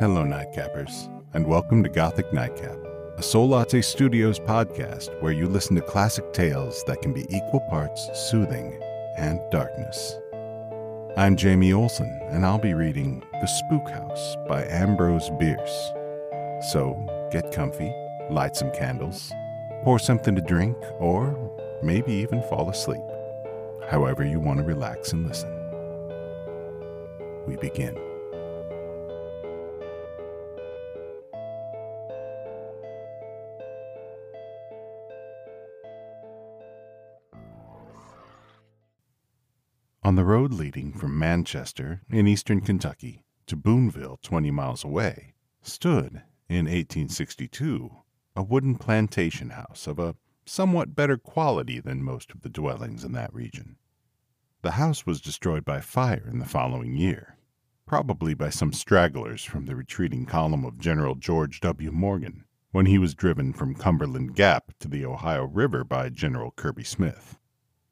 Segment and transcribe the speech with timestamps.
[0.00, 2.78] Hello, Nightcappers, and welcome to Gothic Nightcap,
[3.18, 8.08] a Soullatte Studios podcast where you listen to classic tales that can be equal parts
[8.14, 8.82] soothing
[9.18, 10.18] and darkness.
[11.18, 15.92] I'm Jamie Olson, and I'll be reading The Spook House by Ambrose Bierce.
[16.72, 16.96] So
[17.30, 17.92] get comfy,
[18.30, 19.30] light some candles,
[19.84, 21.36] pour something to drink, or
[21.82, 23.04] maybe even fall asleep,
[23.90, 25.54] however you want to relax and listen.
[27.46, 28.09] We begin.
[40.10, 46.22] On the road leading from Manchester in eastern Kentucky to Boonville, 20 miles away, stood,
[46.48, 47.92] in 1862,
[48.34, 53.12] a wooden plantation house of a somewhat better quality than most of the dwellings in
[53.12, 53.76] that region.
[54.62, 57.36] The house was destroyed by fire in the following year,
[57.86, 61.92] probably by some stragglers from the retreating column of General George W.
[61.92, 66.82] Morgan when he was driven from Cumberland Gap to the Ohio River by General Kirby
[66.82, 67.38] Smith.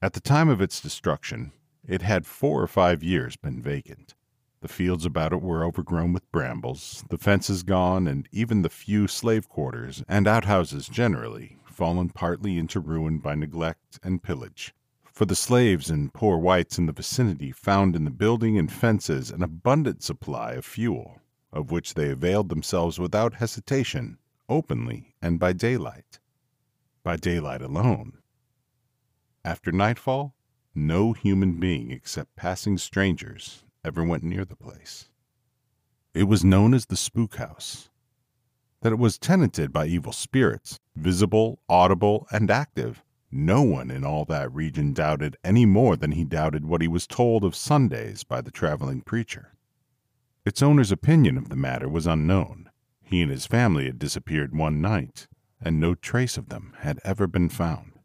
[0.00, 1.52] At the time of its destruction,
[1.86, 4.14] it had four or five years been vacant.
[4.60, 9.06] The fields about it were overgrown with brambles, the fences gone, and even the few
[9.06, 14.74] slave quarters and outhouses generally fallen partly into ruin by neglect and pillage.
[15.12, 19.30] For the slaves and poor whites in the vicinity found in the building and fences
[19.30, 21.20] an abundant supply of fuel,
[21.52, 26.18] of which they availed themselves without hesitation, openly, and by daylight.
[27.02, 28.18] By daylight alone.
[29.44, 30.34] After nightfall,
[30.76, 35.08] no human being except passing strangers ever went near the place.
[36.12, 37.88] It was known as the Spook House.
[38.82, 44.24] That it was tenanted by evil spirits, visible, audible, and active, no one in all
[44.26, 48.40] that region doubted any more than he doubted what he was told of Sundays by
[48.40, 49.54] the traveling preacher.
[50.44, 52.70] Its owner's opinion of the matter was unknown.
[53.02, 55.26] He and his family had disappeared one night,
[55.60, 57.98] and no trace of them had ever been found.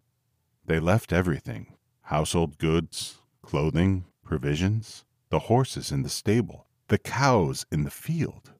[0.66, 1.75] They left everything
[2.11, 8.51] household goods, clothing, provisions, the horses in the stable, the cows in the field,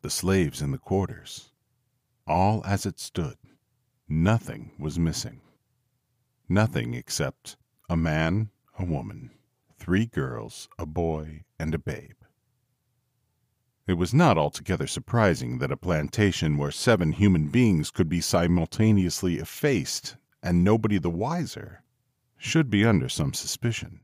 [0.00, 1.52] the slaves in the quarters.
[2.26, 3.36] All as it stood.
[4.08, 5.42] Nothing was missing.
[6.48, 7.58] Nothing except
[7.90, 8.48] a man,
[8.78, 9.32] a woman,
[9.78, 12.16] three girls, a boy, and a babe.
[13.86, 19.36] It was not altogether surprising that a plantation where seven human beings could be simultaneously
[19.36, 21.83] effaced and nobody the wiser
[22.44, 24.00] should be under some suspicion.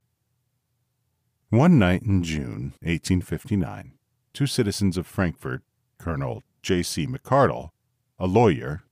[1.51, 3.93] One night in June 1859,
[4.33, 5.63] two citizens of Frankfort,
[5.99, 7.07] Colonel J.C.
[7.07, 7.71] McArdle,
[8.19, 8.85] a lawyer,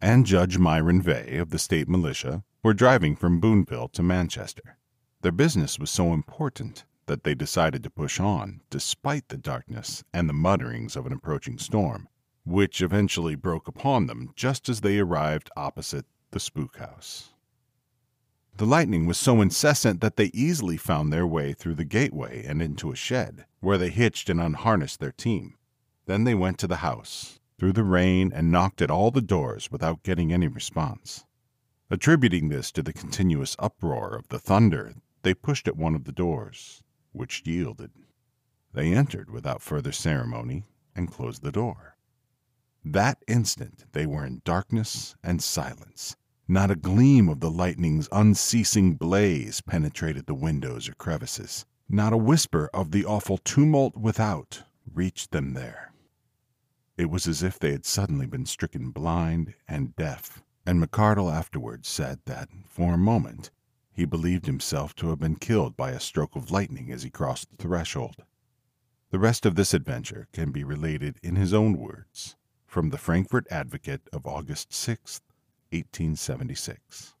[0.00, 4.78] and Judge Myron Veigh of the state militia, were driving from Boonville to Manchester.
[5.22, 10.28] Their business was so important that they decided to push on, despite the darkness and
[10.28, 12.08] the mutterings of an approaching storm,
[12.46, 17.33] which eventually broke upon them just as they arrived opposite the spook house.
[18.56, 22.62] The lightning was so incessant that they easily found their way through the gateway and
[22.62, 25.56] into a shed, where they hitched and unharnessed their team.
[26.06, 29.72] Then they went to the house, through the rain, and knocked at all the doors
[29.72, 31.24] without getting any response.
[31.90, 36.12] Attributing this to the continuous uproar of the thunder, they pushed at one of the
[36.12, 37.90] doors, which yielded.
[38.72, 40.62] They entered without further ceremony
[40.94, 41.96] and closed the door.
[42.84, 46.14] That instant they were in darkness and silence
[46.46, 51.64] not a gleam of the lightning's unceasing blaze penetrated the windows or crevices.
[51.88, 54.62] Not a whisper of the awful tumult without
[54.92, 55.92] reached them there.
[56.96, 61.88] It was as if they had suddenly been stricken blind and deaf, and McArdle afterwards
[61.88, 63.50] said that, for a moment,
[63.92, 67.50] he believed himself to have been killed by a stroke of lightning as he crossed
[67.50, 68.24] the threshold.
[69.10, 73.46] The rest of this adventure can be related in his own words from the Frankfort
[73.50, 75.20] Advocate of August 6th,
[75.74, 77.14] 1876.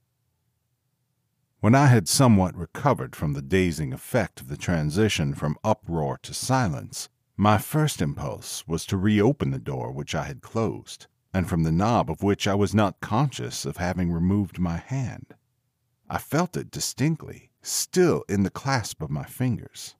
[1.60, 6.34] When I had somewhat recovered from the dazing effect of the transition from uproar to
[6.34, 11.62] silence, my first impulse was to reopen the door which I had closed, and from
[11.62, 15.34] the knob of which I was not conscious of having removed my hand.
[16.08, 19.96] I felt it distinctly, still in the clasp of my fingers.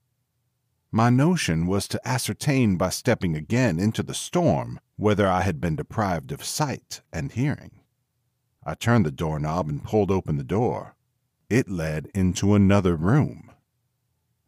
[0.91, 5.75] My notion was to ascertain by stepping again into the storm whether I had been
[5.75, 7.71] deprived of sight and hearing.
[8.65, 10.95] I turned the doorknob and pulled open the door.
[11.49, 13.51] It led into another room.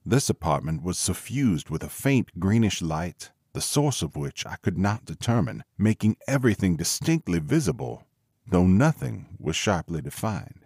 [0.03, 4.77] This apartment was suffused with a faint greenish light, the source of which I could
[4.77, 8.07] not determine, making everything distinctly visible,
[8.47, 10.65] though nothing was sharply defined.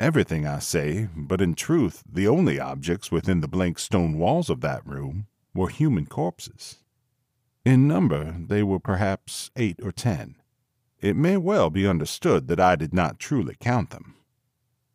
[0.00, 4.60] Everything, I say, but in truth the only objects within the blank stone walls of
[4.62, 6.78] that room were human corpses.
[7.64, 10.34] In number, they were perhaps eight or ten.
[11.04, 14.14] It may well be understood that I did not truly count them.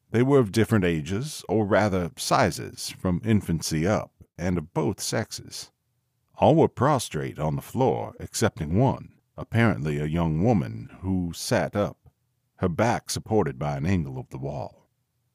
[0.09, 5.69] They were of different ages, or rather sizes, from infancy up, and of both sexes.
[6.33, 12.09] All were prostrate on the floor, excepting one, apparently a young woman, who sat up,
[12.55, 14.89] her back supported by an angle of the wall.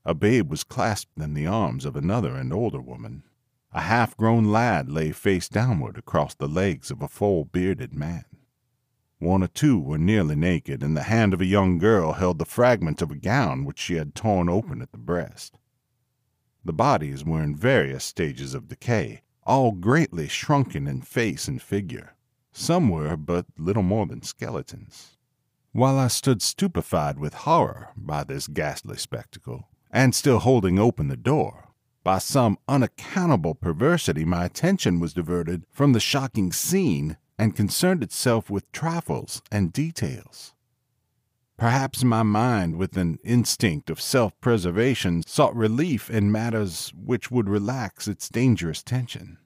[0.05, 3.23] A babe was clasped in the arms of another and older woman.
[3.71, 8.25] A half grown lad lay face downward across the legs of a full bearded man.
[9.19, 12.45] One or two were nearly naked, and the hand of a young girl held the
[12.45, 15.59] fragment of a gown which she had torn open at the breast.
[16.65, 22.17] The bodies were in various stages of decay, all greatly shrunken in face and figure.
[22.53, 25.17] Some were but little more than skeletons.
[25.73, 31.17] While I stood stupefied with horror by this ghastly spectacle, and still holding open the
[31.17, 31.69] door,
[32.03, 38.51] by some unaccountable perversity my attention was diverted from the shocking scene and concerned itself
[38.51, 40.55] with trifles and details.
[41.57, 47.49] Perhaps my mind, with an instinct of self preservation, sought relief in matters which would
[47.49, 49.39] relax its dangerous tension.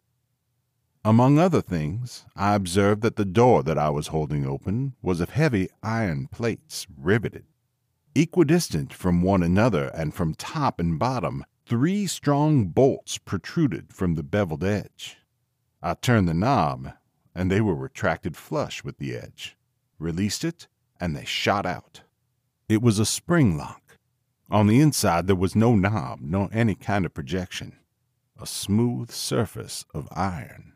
[1.04, 5.30] Among other things, I observed that the door that I was holding open was of
[5.30, 7.44] heavy iron plates riveted.
[8.14, 14.22] Equidistant from one another and from top and bottom, three strong bolts protruded from the
[14.22, 15.18] beveled edge.
[15.82, 16.92] I turned the knob
[17.38, 19.56] and they were retracted flush with the edge.
[20.00, 20.66] Released it,
[20.98, 22.02] and they shot out.
[22.68, 23.96] It was a spring lock.
[24.50, 27.78] On the inside, there was no knob, nor any kind of projection.
[28.40, 30.72] A smooth surface of iron.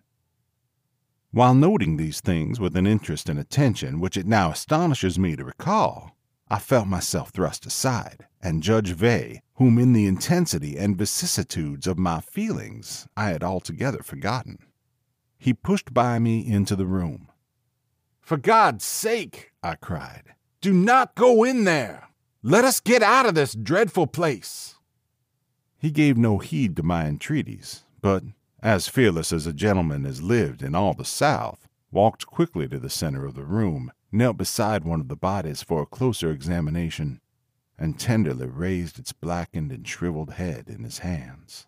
[1.32, 5.44] While noting these things with an interest and attention which it now astonishes me to
[5.44, 6.16] recall,
[6.48, 11.98] I felt myself thrust aside, and Judge Veigh, whom in the intensity and vicissitudes of
[11.98, 14.58] my feelings I had altogether forgotten,
[15.42, 17.26] he pushed by me into the room.
[18.20, 22.10] For God's sake, I cried, do not go in there.
[22.44, 24.76] Let us get out of this dreadful place.
[25.80, 28.22] He gave no heed to my entreaties, but,
[28.62, 32.88] as fearless as a gentleman has lived in all the South, walked quickly to the
[32.88, 37.20] center of the room, knelt beside one of the bodies for a closer examination,
[37.76, 41.66] and tenderly raised its blackened and shriveled head in his hands.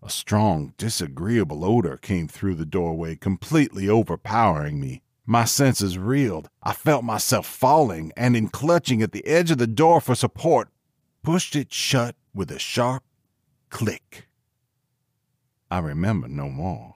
[0.00, 5.02] A strong, disagreeable odor came through the doorway, completely overpowering me.
[5.26, 6.48] My senses reeled.
[6.62, 10.68] I felt myself falling, and in clutching at the edge of the door for support,
[11.22, 13.02] pushed it shut with a sharp
[13.70, 14.28] click.
[15.70, 16.94] I remember no more.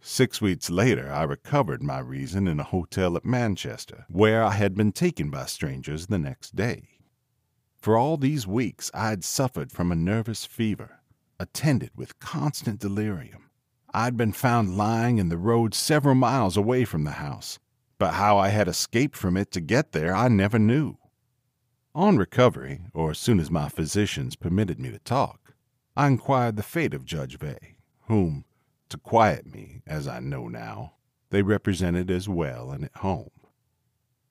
[0.00, 4.74] Six weeks later, I recovered my reason in a hotel at Manchester, where I had
[4.74, 6.88] been taken by strangers the next day.
[7.76, 11.01] For all these weeks, I had suffered from a nervous fever
[11.42, 13.50] attended with constant delirium.
[13.92, 17.58] I'd been found lying in the road several miles away from the house,
[17.98, 20.96] but how I had escaped from it to get there I never knew.
[21.94, 25.54] On recovery, or as soon as my physicians permitted me to talk,
[25.94, 28.46] I inquired the fate of Judge Veigh, whom,
[28.88, 30.94] to quiet me, as I know now,
[31.30, 33.30] they represented as well and at home.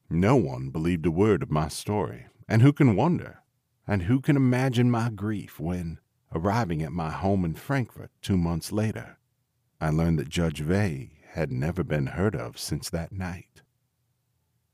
[0.09, 3.43] No one believed a word of my story, and who can wonder?
[3.87, 5.99] And who can imagine my grief when,
[6.33, 9.18] Arriving at my home in Frankfort two months later,
[9.81, 13.61] I learned that Judge Veigh had never been heard of since that night.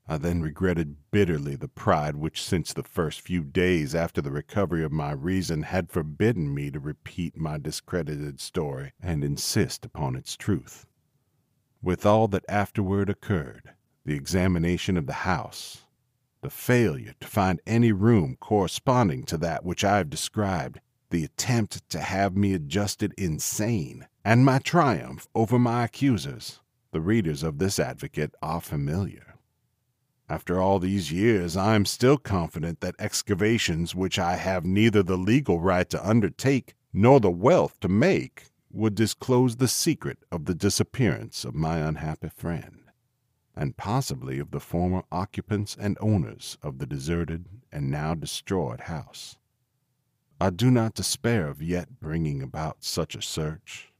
[0.07, 4.83] I then regretted bitterly the pride which, since the first few days after the recovery
[4.83, 10.37] of my reason, had forbidden me to repeat my discredited story and insist upon its
[10.37, 10.85] truth.
[11.81, 13.73] With all that afterward occurred,
[14.05, 15.85] the examination of the house,
[16.41, 21.89] the failure to find any room corresponding to that which I have described, the attempt
[21.89, 26.59] to have me adjusted insane, and my triumph over my accusers,
[26.91, 29.35] the readers of this advocate are familiar.
[30.29, 35.17] After all these years, I am still confident that excavations which I have neither the
[35.17, 40.53] legal right to undertake nor the wealth to make would disclose the secret of the
[40.53, 42.81] disappearance of my unhappy friend,
[43.55, 49.37] and possibly of the former occupants and owners of the deserted and now destroyed house.
[50.39, 53.91] I do not despair of yet bringing about such a search,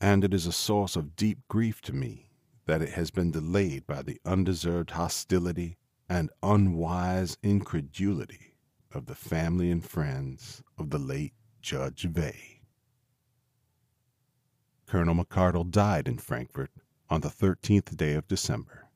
[0.00, 2.30] and it is a source of deep grief to me
[2.64, 5.76] that it has been delayed by the undeserved hostility
[6.08, 8.56] and unwise incredulity
[8.90, 12.62] of the family and friends of the late Judge Veigh.
[14.86, 16.70] Colonel McArdle died in Frankfort
[17.10, 18.88] on the 13th day of December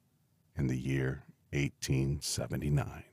[0.57, 3.05] in the year 1879.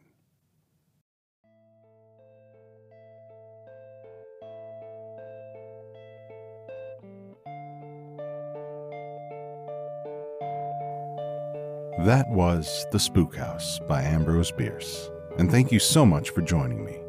[12.07, 16.85] That was The Spook House by Ambrose Bierce, and thank you so much for joining
[16.85, 17.01] me.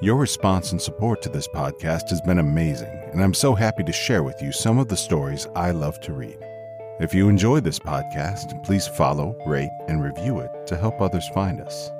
[0.00, 3.92] Your response and support to this podcast has been amazing, and I'm so happy to
[3.92, 6.38] share with you some of the stories I love to read.
[7.00, 11.60] If you enjoy this podcast, please follow, rate, and review it to help others find
[11.60, 11.90] us.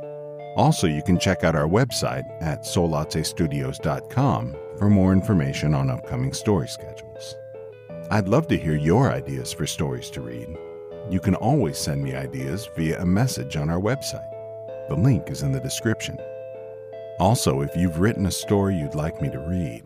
[0.57, 6.69] Also, you can check out our website at soullattestudios.com for more information on upcoming story
[6.69, 7.35] schedules.
[8.11, 10.57] I'd love to hear your ideas for stories to read.
[11.09, 14.29] You can always send me ideas via a message on our website.
[14.89, 16.19] The link is in the description.
[17.21, 19.85] Also, if you've written a story you'd like me to read,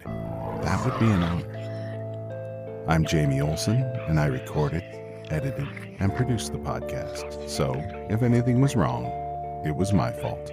[0.62, 2.84] that would be an honor.
[2.88, 4.82] I'm Jamie Olson, and I recorded,
[5.28, 7.46] edited, and produced the podcast.
[7.50, 7.74] So,
[8.08, 9.04] if anything was wrong,
[9.66, 10.50] it was my fault.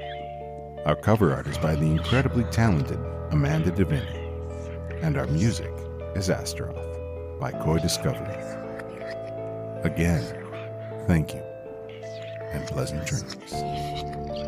[0.86, 3.00] Our cover art is by the incredibly talented
[3.31, 5.71] Amanda DeViney, and our music
[6.13, 8.36] is Astaroth by Koi Discovery.
[9.83, 10.43] Again,
[11.08, 11.42] thank you,
[12.52, 14.47] and pleasant dreams.